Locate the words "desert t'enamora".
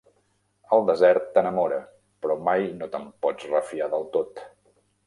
0.87-1.79